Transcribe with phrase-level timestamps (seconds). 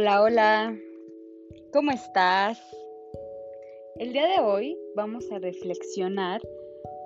[0.00, 0.78] Hola, hola.
[1.72, 2.56] ¿Cómo estás?
[3.96, 6.40] El día de hoy vamos a reflexionar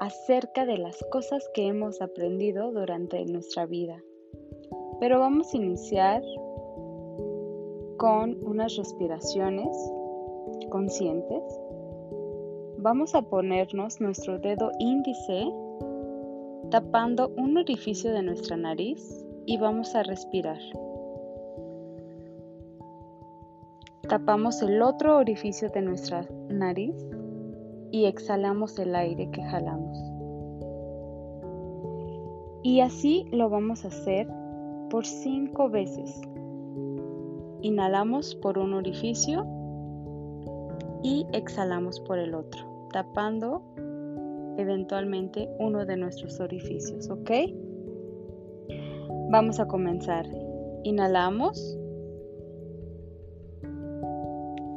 [0.00, 4.04] acerca de las cosas que hemos aprendido durante nuestra vida.
[5.00, 6.22] Pero vamos a iniciar
[7.96, 9.74] con unas respiraciones
[10.68, 11.42] conscientes.
[12.76, 15.46] Vamos a ponernos nuestro dedo índice
[16.70, 20.60] tapando un orificio de nuestra nariz y vamos a respirar.
[24.08, 26.94] Tapamos el otro orificio de nuestra nariz
[27.90, 29.98] y exhalamos el aire que jalamos.
[32.64, 34.28] Y así lo vamos a hacer
[34.90, 36.20] por cinco veces.
[37.60, 39.46] Inhalamos por un orificio
[41.02, 43.62] y exhalamos por el otro, tapando
[44.58, 47.30] eventualmente uno de nuestros orificios, ¿ok?
[49.30, 50.26] Vamos a comenzar.
[50.84, 51.78] Inhalamos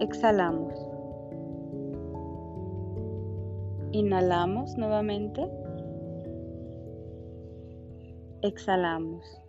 [0.01, 0.73] Exhalamos.
[3.93, 5.49] Inhalamos nuevamente.
[8.41, 9.41] Exhalamos.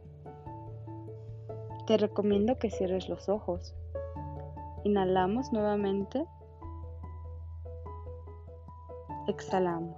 [1.89, 3.75] Te recomiendo que cierres los ojos.
[4.85, 6.25] Inhalamos nuevamente.
[9.27, 9.97] Exhalamos.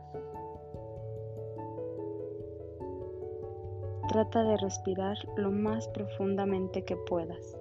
[4.09, 7.55] Trata de respirar lo más profundamente que puedas.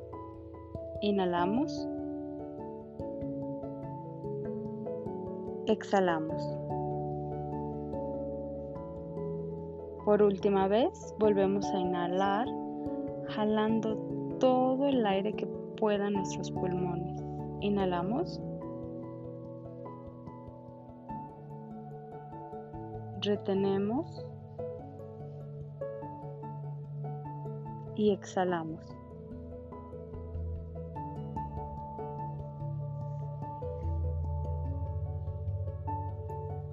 [1.02, 1.86] Inhalamos.
[5.72, 6.42] Exhalamos.
[10.06, 12.48] Por última vez, volvemos a inhalar,
[13.28, 13.98] jalando
[14.40, 15.46] todo el aire que
[15.78, 17.22] pueda nuestros pulmones.
[17.60, 18.42] Inhalamos.
[23.22, 24.26] Retenemos.
[27.96, 28.86] Y exhalamos.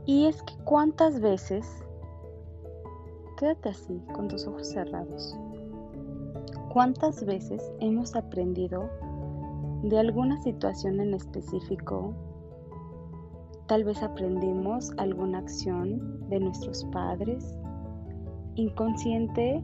[0.06, 1.66] Y es que cuántas veces,
[3.38, 5.34] quédate así, con tus ojos cerrados,
[6.75, 8.91] cuántas veces hemos aprendido
[9.82, 12.12] de alguna situación en específico,
[13.66, 17.56] tal vez aprendimos alguna acción de nuestros padres,
[18.56, 19.62] inconsciente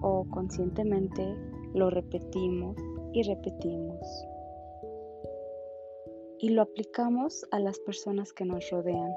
[0.00, 1.36] o conscientemente
[1.74, 2.76] lo repetimos
[3.12, 4.06] y repetimos.
[6.38, 9.12] Y lo aplicamos a las personas que nos rodean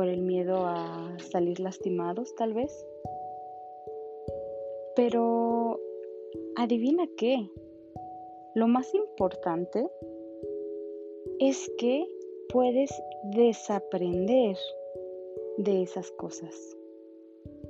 [0.00, 2.86] por el miedo a salir lastimados tal vez.
[4.96, 5.78] Pero
[6.56, 7.46] adivina qué,
[8.54, 9.86] lo más importante
[11.38, 12.06] es que
[12.48, 12.90] puedes
[13.34, 14.56] desaprender
[15.58, 16.78] de esas cosas.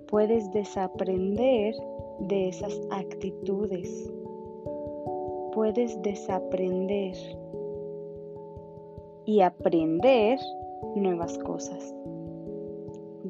[0.06, 1.74] Puedes desaprender
[2.20, 4.08] de esas actitudes.
[5.52, 7.16] Puedes desaprender
[9.24, 10.38] y aprender
[10.94, 11.92] nuevas cosas.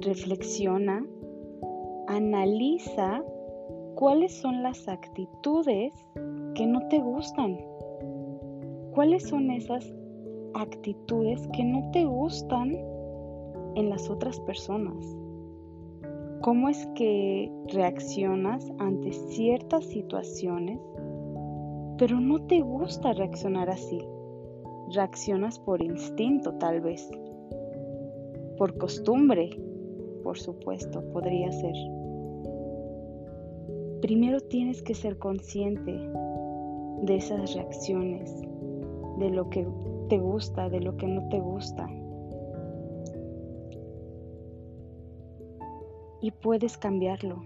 [0.02, 1.04] Reflexiona,
[2.08, 3.22] analiza
[3.96, 5.92] cuáles son las actitudes
[6.54, 7.58] que no te gustan.
[8.94, 9.92] ¿Cuáles son esas
[10.54, 12.74] actitudes que no te gustan
[13.74, 15.04] en las otras personas?
[16.40, 20.80] ¿Cómo es que reaccionas ante ciertas situaciones,
[21.98, 24.00] pero no te gusta reaccionar así?
[24.94, 27.06] Reaccionas por instinto tal vez
[28.60, 29.48] por costumbre,
[30.22, 31.74] por supuesto, podría ser.
[34.00, 35.92] Primero tienes que ser consciente
[37.02, 38.34] de esas reacciones,
[39.18, 39.66] de lo que
[40.08, 41.88] te gusta, de lo que no te gusta.
[46.22, 47.42] Y puedes cambiarlo.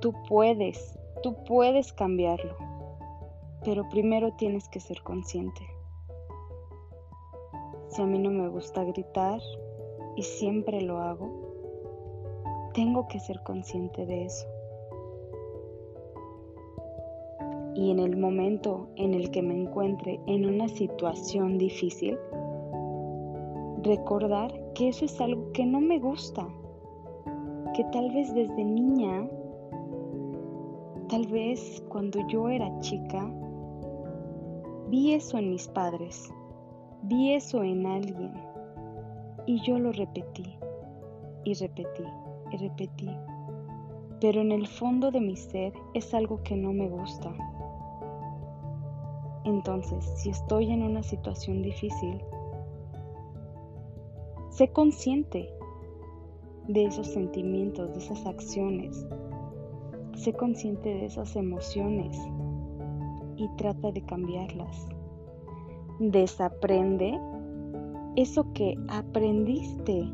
[0.00, 2.56] Tú puedes, tú puedes cambiarlo.
[3.64, 5.62] Pero primero tienes que ser consciente.
[7.88, 9.40] Si a mí no me gusta gritar,
[10.16, 11.45] y siempre lo hago,
[12.76, 14.46] tengo que ser consciente de eso.
[17.74, 22.18] Y en el momento en el que me encuentre en una situación difícil,
[23.82, 26.46] recordar que eso es algo que no me gusta,
[27.74, 29.26] que tal vez desde niña,
[31.08, 33.26] tal vez cuando yo era chica,
[34.90, 36.30] vi eso en mis padres,
[37.04, 38.34] vi eso en alguien
[39.46, 40.58] y yo lo repetí
[41.44, 42.04] y repetí
[42.50, 43.10] y repetí.
[44.20, 47.32] Pero en el fondo de mi ser es algo que no me gusta.
[49.44, 52.20] Entonces, si estoy en una situación difícil,
[54.50, 55.48] sé consciente
[56.66, 59.06] de esos sentimientos, de esas acciones.
[60.14, 62.18] Sé consciente de esas emociones.
[63.38, 64.88] y trata de cambiarlas.
[65.98, 67.20] Desaprende
[68.16, 70.10] eso que aprendiste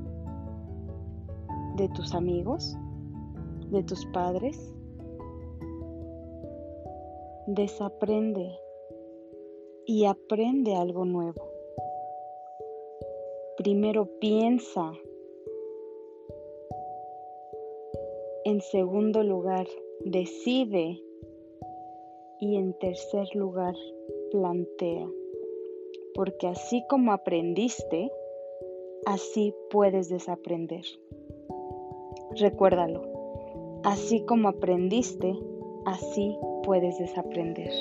[1.76, 2.76] de tus amigos,
[3.70, 4.74] de tus padres.
[7.46, 8.58] Desaprende
[9.86, 11.42] y aprende algo nuevo.
[13.56, 14.92] Primero piensa.
[18.44, 19.66] En segundo lugar,
[20.04, 21.00] decide.
[22.40, 23.74] Y en tercer lugar,
[24.32, 25.08] plantea.
[26.14, 28.10] Porque así como aprendiste,
[29.06, 30.84] así puedes desaprender.
[32.36, 33.02] Recuérdalo,
[33.84, 35.38] así como aprendiste,
[35.84, 37.72] así puedes desaprender.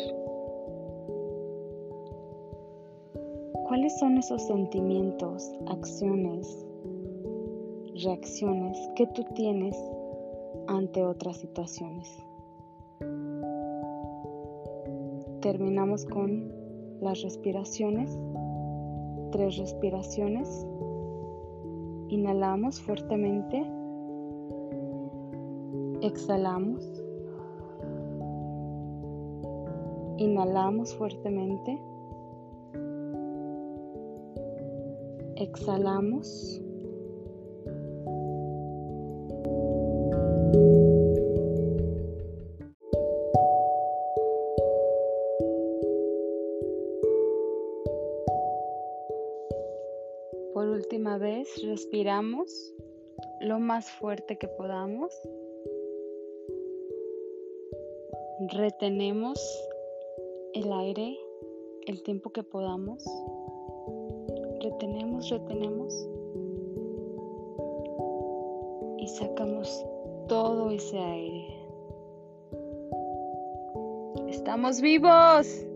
[3.68, 6.66] ¿Cuáles son esos sentimientos, acciones,
[8.04, 9.78] reacciones que tú tienes
[10.68, 12.22] ante otras situaciones?
[15.42, 16.52] Terminamos con
[17.00, 18.16] las respiraciones.
[19.32, 20.68] Tres respiraciones.
[22.10, 23.66] Inhalamos fuertemente.
[26.02, 26.84] Exhalamos.
[30.18, 31.80] Inhalamos fuertemente.
[35.36, 36.60] Exhalamos.
[50.54, 52.74] Por última vez, respiramos
[53.42, 55.12] lo más fuerte que podamos.
[58.50, 59.40] Retenemos
[60.54, 61.16] el aire
[61.86, 63.06] el tiempo que podamos.
[64.62, 66.10] Retenemos, retenemos.
[68.98, 69.86] Y sacamos
[70.28, 71.56] todo ese aire.
[74.28, 75.71] Estamos vivos.